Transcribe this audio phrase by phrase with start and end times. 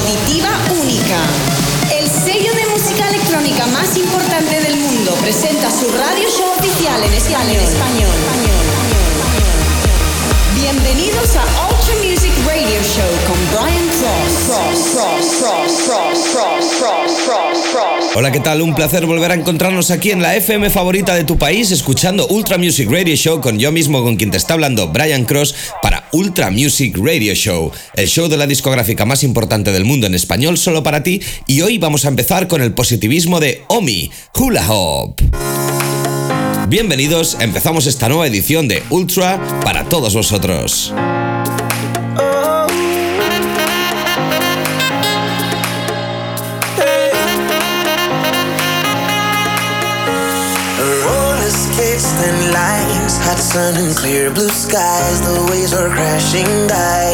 [0.00, 0.50] auditiva
[0.80, 1.18] única.
[1.92, 7.12] El sello de música electrónica más importante del mundo presenta su radio show oficial en
[7.12, 7.62] español.
[10.54, 14.20] Bienvenidos a Ultra Music Radio Show con Brian Cross.
[18.14, 18.62] Hola, ¿qué tal?
[18.62, 22.58] Un placer volver a encontrarnos aquí en la FM favorita de tu país, escuchando Ultra
[22.58, 26.50] Music Radio Show con yo mismo, con quien te está hablando, Brian Cross, para Ultra
[26.50, 30.82] Music Radio Show, el show de la discográfica más importante del mundo en español solo
[30.82, 31.20] para ti.
[31.46, 35.20] Y hoy vamos a empezar con el positivismo de Omi, Hula Hop.
[36.68, 40.92] Bienvenidos, empezamos esta nueva edición de Ultra para todos vosotros.
[53.26, 57.12] Hot sun and clear blue skies, the waves were crashing by.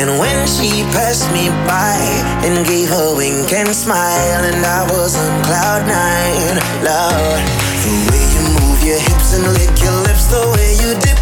[0.00, 2.00] And when she passed me by
[2.42, 7.42] and gave a wink and smile, and I was on cloud nine, Lord.
[7.84, 11.19] The way you move your hips and lick your lips, the way you dip,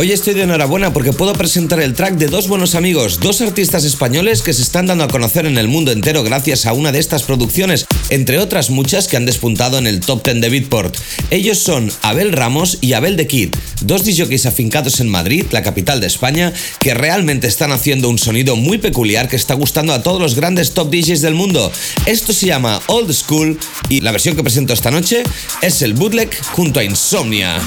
[0.00, 3.82] Hoy estoy de enhorabuena porque puedo presentar el track de dos buenos amigos, dos artistas
[3.82, 7.00] españoles que se están dando a conocer en el mundo entero gracias a una de
[7.00, 10.96] estas producciones, entre otras muchas que han despuntado en el top 10 de Beatport.
[11.32, 13.48] Ellos son Abel Ramos y Abel de Kid,
[13.80, 18.54] dos DJs afincados en Madrid, la capital de España, que realmente están haciendo un sonido
[18.54, 21.72] muy peculiar que está gustando a todos los grandes top DJs del mundo.
[22.06, 23.58] Esto se llama Old School
[23.88, 25.24] y la versión que presento esta noche
[25.60, 27.60] es el bootleg junto a Insomnia.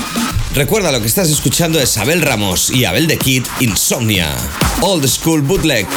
[0.53, 4.35] Recuerda lo que estás escuchando es Abel Ramos y Abel de Kid Insomnia.
[4.81, 5.87] Old School Bootleg.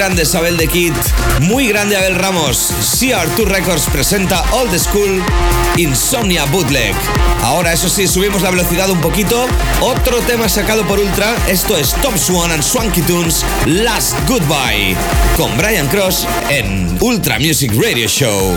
[0.00, 0.92] Muy grande Abel de Kid,
[1.42, 2.72] muy grande Abel Ramos.
[2.80, 5.22] CR2 Records presenta Old School
[5.76, 6.94] Insomnia Bootleg.
[7.42, 9.46] Ahora, eso sí, subimos la velocidad un poquito.
[9.82, 14.96] Otro tema sacado por Ultra, esto es Top Swan and Swanky Tunes Last Goodbye,
[15.36, 18.56] con Brian Cross en Ultra Music Radio Show.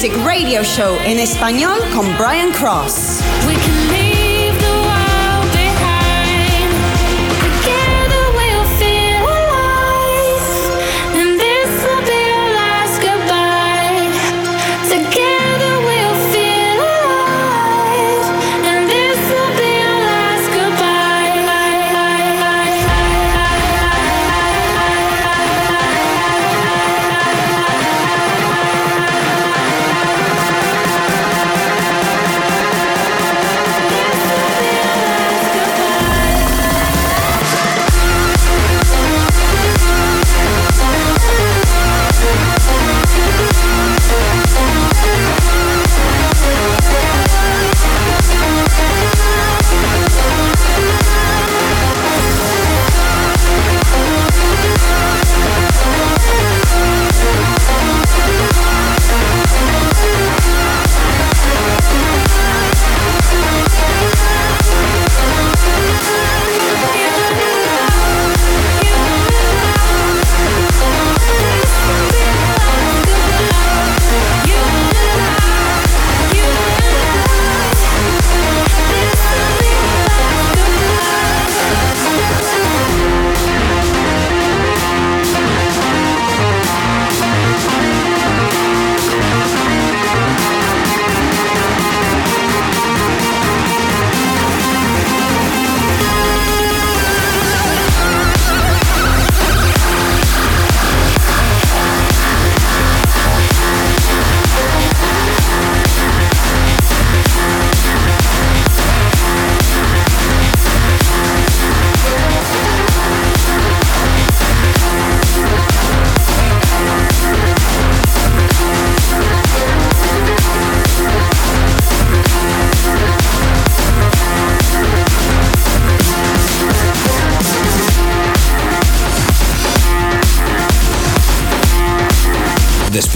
[0.00, 3.20] Music Radio Show in español con Brian Cross.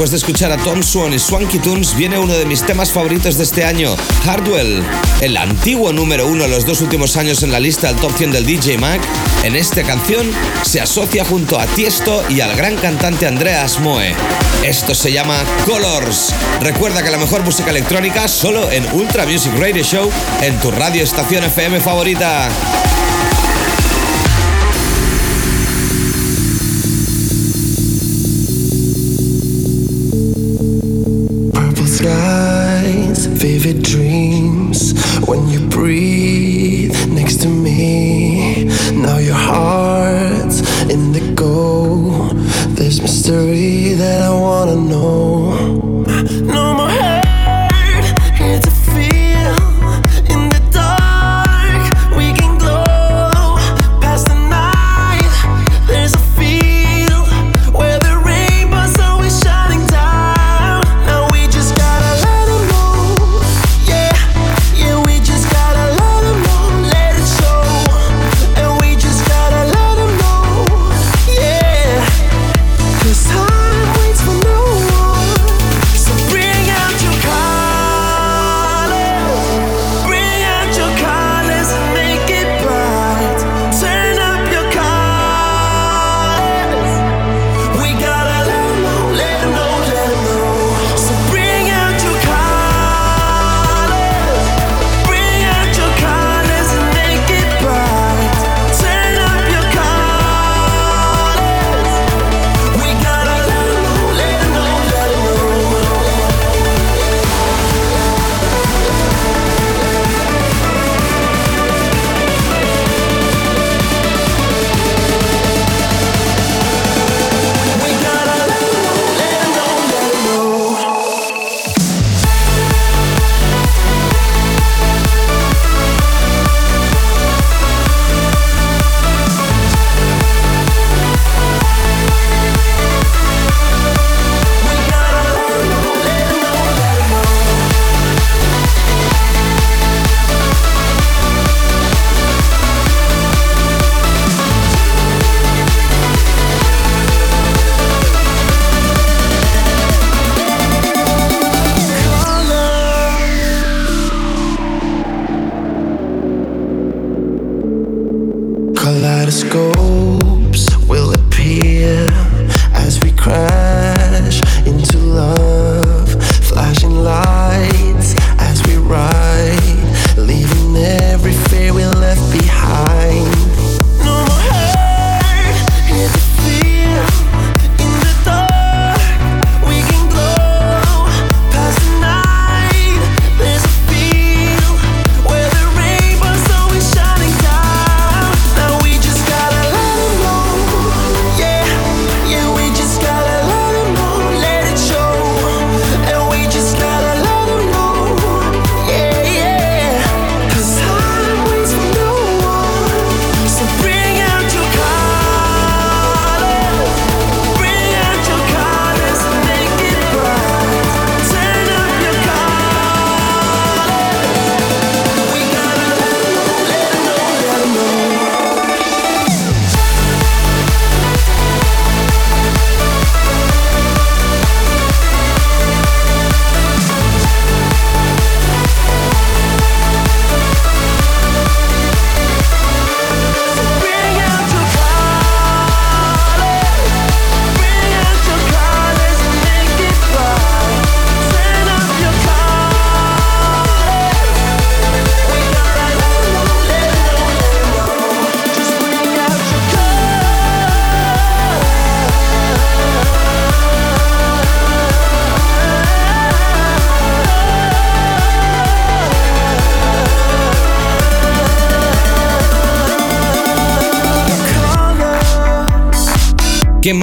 [0.02, 3.36] Después de escuchar a Tom Swan y Swanky Tunes, viene uno de mis temas favoritos
[3.36, 3.94] de este año,
[4.24, 4.82] Hardwell,
[5.20, 8.44] el antiguo número uno los dos últimos años en la lista del top 100 del
[8.44, 9.00] DJ Mac.
[9.44, 10.28] En esta canción
[10.62, 14.12] se asocia junto a Tiesto y al gran cantante Andreas Moe.
[14.64, 16.34] Esto se llama Colors.
[16.60, 21.04] Recuerda que la mejor música electrónica solo en Ultra Music Radio Show en tu radio
[21.04, 22.48] estación FM favorita.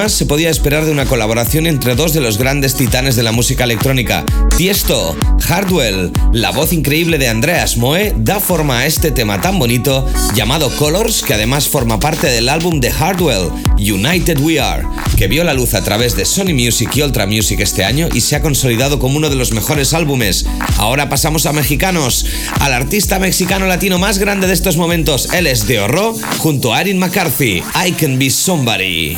[0.08, 3.66] Se podía esperar de una colaboración entre dos de los grandes titanes de la música
[3.66, 4.24] electrónica?
[4.56, 10.08] Tiesto, Hardwell, la voz increíble de Andreas Moe da forma a este tema tan bonito
[10.36, 14.88] llamado Colors, que además forma parte del álbum de Hardwell, United We Are,
[15.18, 18.22] que vio la luz a través de Sony Music y Ultra Music este año y
[18.22, 20.46] se ha consolidado como uno de los mejores álbumes.
[20.78, 22.26] Ahora pasamos a mexicanos,
[22.62, 26.82] al artista mexicano latino más grande de estos momentos, él es de Horror, junto a
[26.82, 29.18] Erin McCarthy, I Can Be Somebody.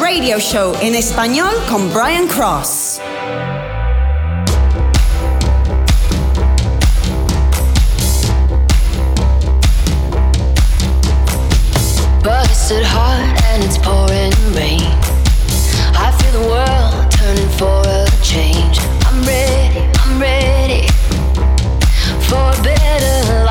[0.00, 3.00] Radio Show en español con Brian Cross.
[12.22, 14.82] Busted hard and it's pouring rain.
[15.96, 18.78] I feel the world turning for a change.
[19.06, 20.86] I'm ready, I'm ready
[22.28, 23.43] for a better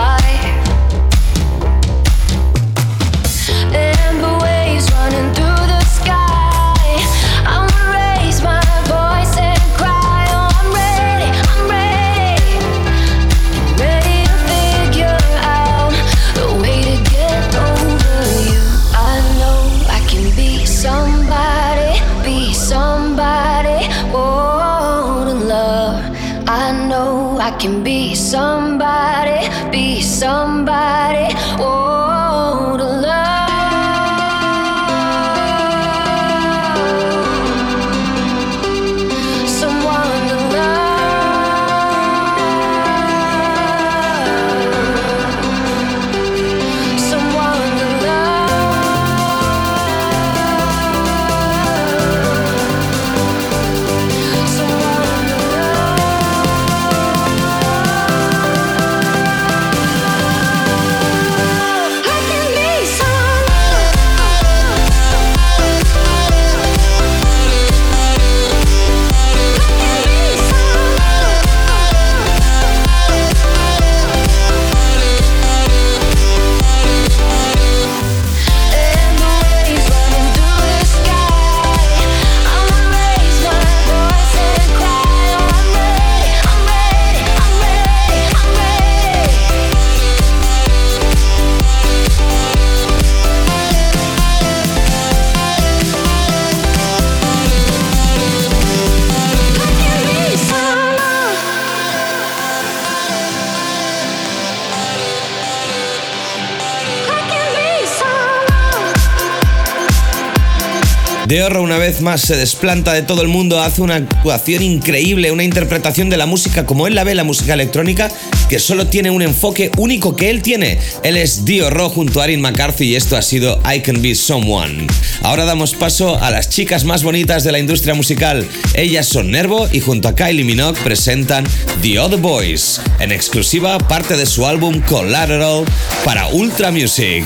[111.59, 116.09] Una vez más se desplanta de todo el mundo, hace una actuación increíble, una interpretación
[116.09, 118.11] de la música como él la ve, la música electrónica,
[118.49, 120.79] que solo tiene un enfoque único que él tiene.
[121.03, 124.15] Él es Dio Ro junto a Arin McCarthy y esto ha sido I Can Be
[124.15, 124.87] Someone.
[125.21, 128.45] Ahora damos paso a las chicas más bonitas de la industria musical.
[128.73, 131.45] Ellas son Nervo y junto a Kylie Minogue presentan
[131.81, 135.65] The Other Boys, en exclusiva parte de su álbum Collateral
[136.03, 137.25] para Ultra Music.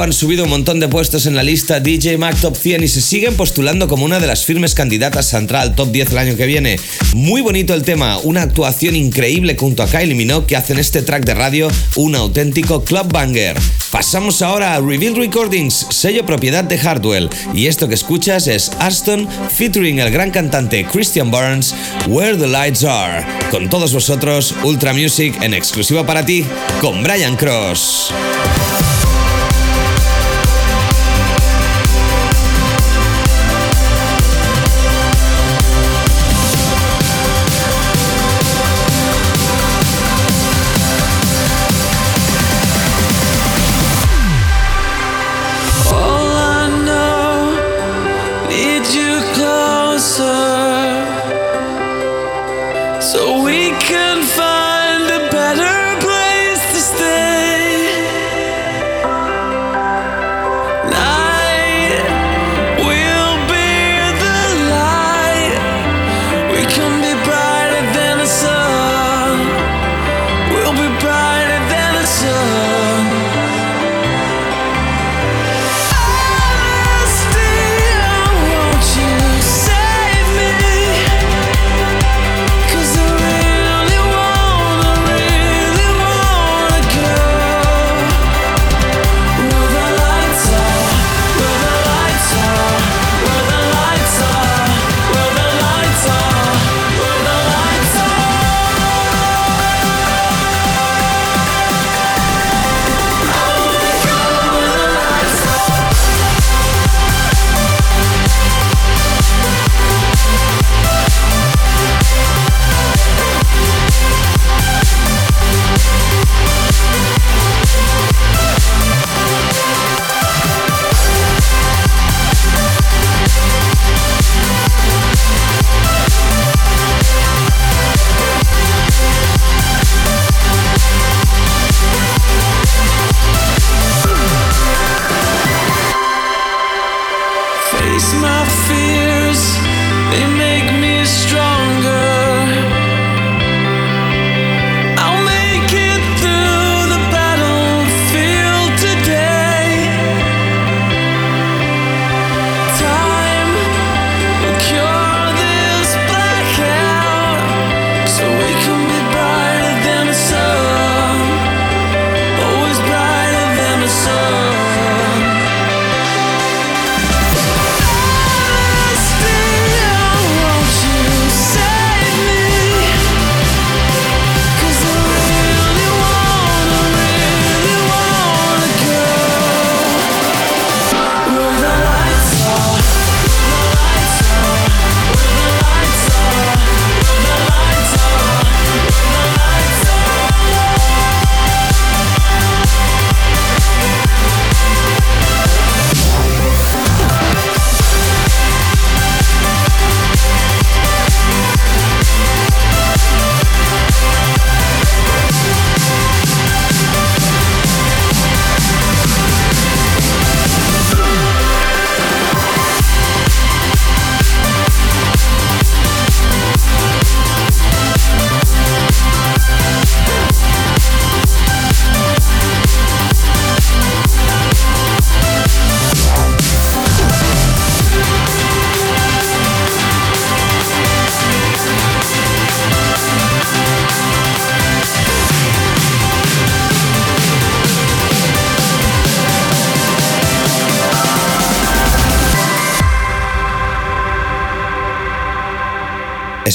[0.00, 3.00] Han subido un montón de puestos en la lista DJ Mag Top 100 y se
[3.00, 6.36] siguen postulando como una de las firmes candidatas a entrar al Top 10 el año
[6.36, 6.78] que viene.
[7.14, 11.24] Muy bonito el tema, una actuación increíble junto a Kylie Minogue que hacen este track
[11.24, 13.56] de radio un auténtico club banger.
[13.90, 19.28] Pasamos ahora a Reveal Recordings, sello propiedad de Hardwell, y esto que escuchas es Aston
[19.50, 21.74] featuring el gran cantante Christian Burns,
[22.06, 23.26] Where the Lights Are.
[23.50, 26.44] Con todos vosotros, Ultra Music en exclusiva para ti,
[26.80, 28.12] con Brian Cross.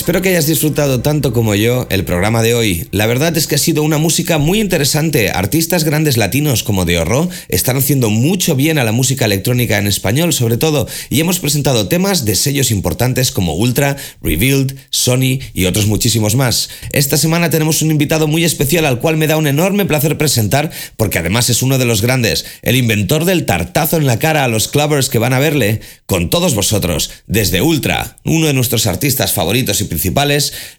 [0.04, 2.90] Espero que hayas disfrutado tanto como yo el programa de hoy.
[2.92, 5.30] La verdad es que ha sido una música muy interesante.
[5.30, 9.88] Artistas grandes latinos como De Horro están haciendo mucho bien a la música electrónica en
[9.88, 15.68] español, sobre todo, y hemos presentado temas de sellos importantes como Ultra, Revealed, Sony y
[15.68, 16.70] otros muchísimos más.
[16.92, 20.70] Esta semana tenemos un invitado muy especial al cual me da un enorme placer presentar,
[20.98, 24.50] porque además es uno de los grandes, el inventor del tartazo en la cara a
[24.50, 29.32] los clubbers que van a verle, con todos vosotros, desde Ultra, uno de nuestros artistas
[29.32, 29.93] favoritos y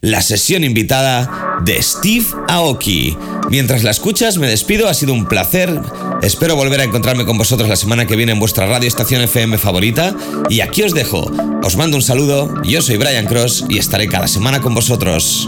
[0.01, 3.17] la sesión invitada de Steve Aoki.
[3.49, 5.79] Mientras la escuchas, me despido, ha sido un placer.
[6.21, 9.57] Espero volver a encontrarme con vosotros la semana que viene en vuestra radio estación FM
[9.57, 10.15] favorita.
[10.49, 11.31] Y aquí os dejo.
[11.63, 15.47] Os mando un saludo, yo soy Brian Cross y estaré cada semana con vosotros.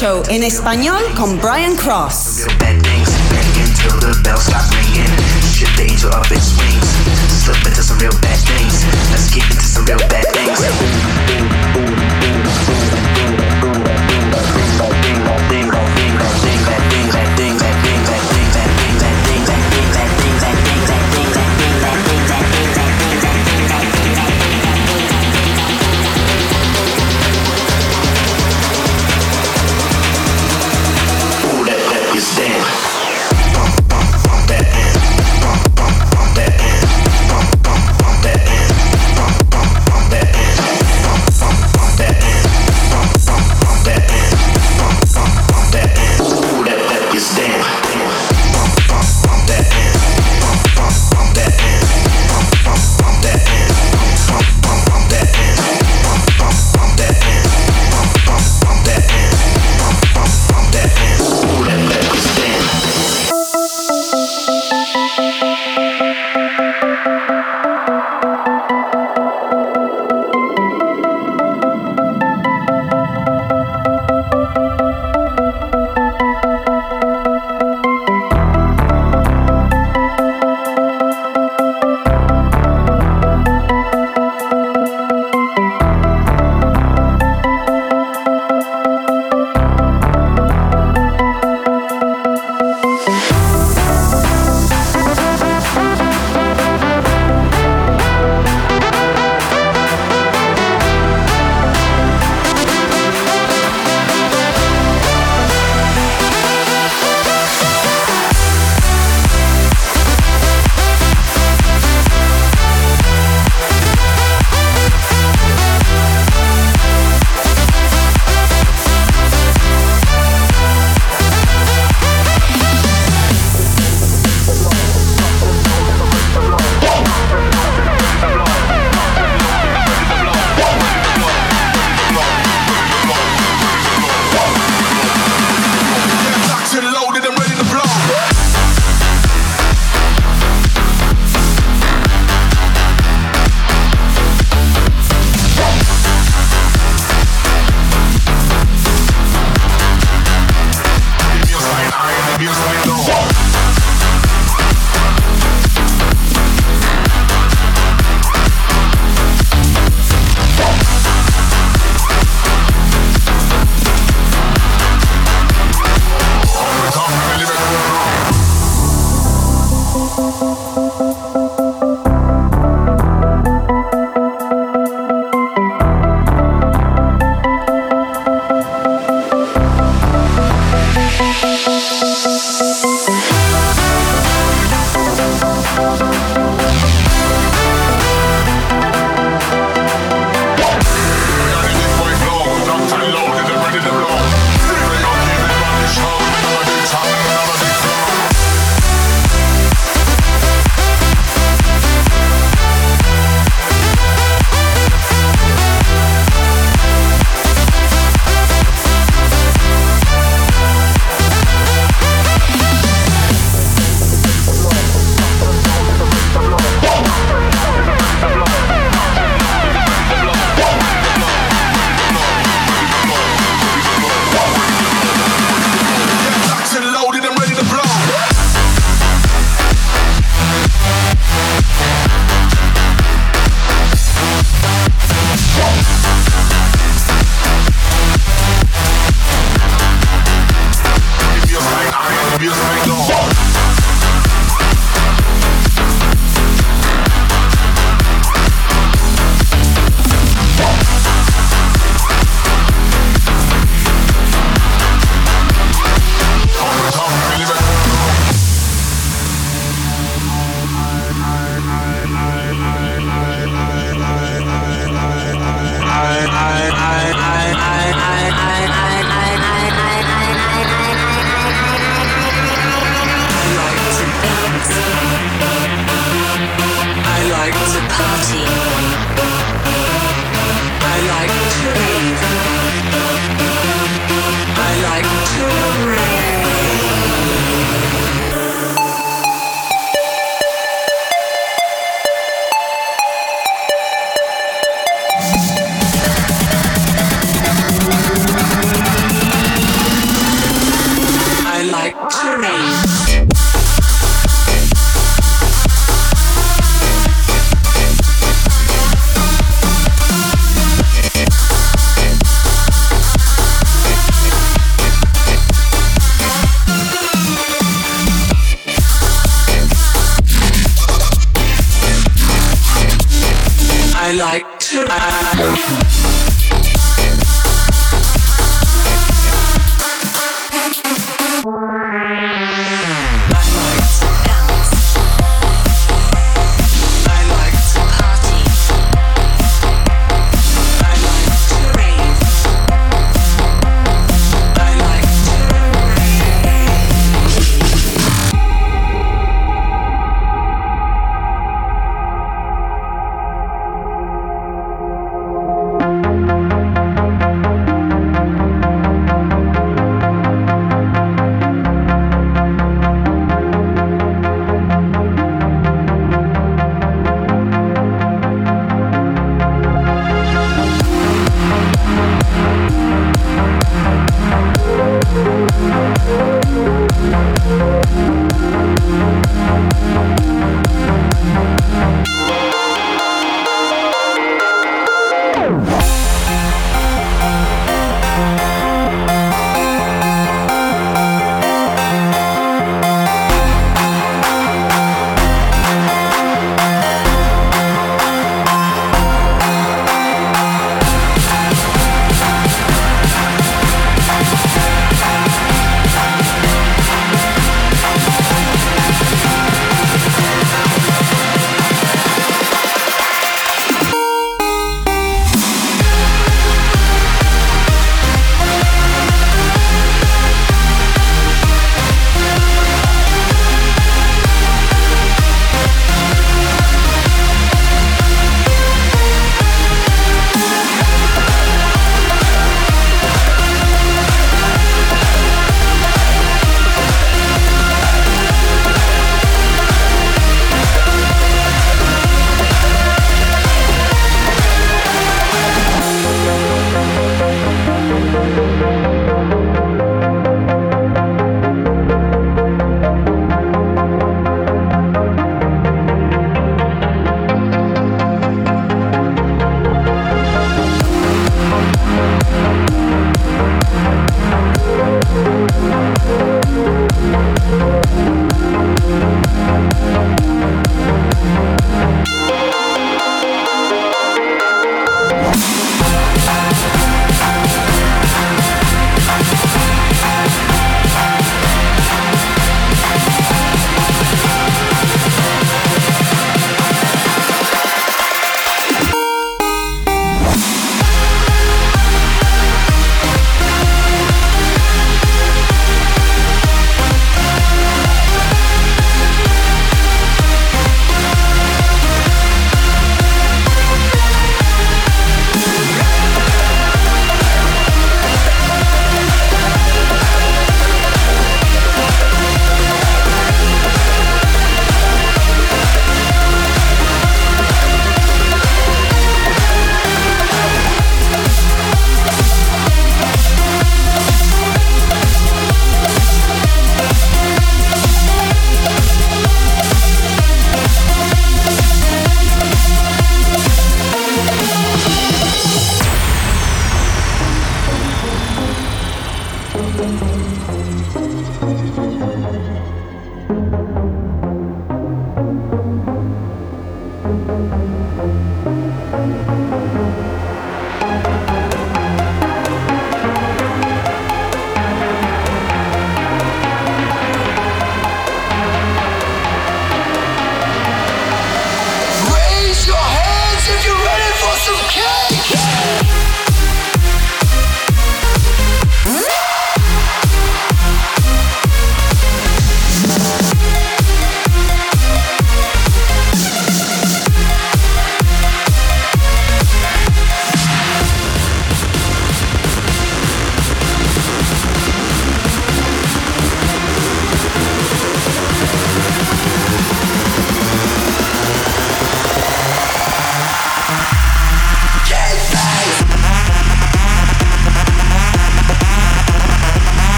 [0.00, 2.15] Show en español con Brian Cross.